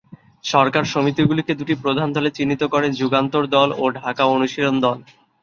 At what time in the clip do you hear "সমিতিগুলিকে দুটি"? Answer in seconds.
0.85-1.75